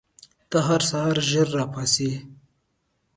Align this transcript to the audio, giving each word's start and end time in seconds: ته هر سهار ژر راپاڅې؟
ته 0.49 0.57
هر 0.67 0.81
سهار 0.89 1.17
ژر 1.29 1.47
راپاڅې؟ 1.57 2.11